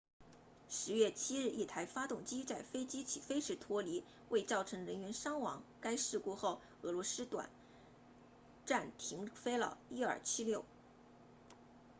[0.71, 7.51] 10月7日一台发动机在飞机起飞时脱离未造成人员伤亡该事故后俄罗斯短
[8.65, 10.63] 暂停飞了伊尔76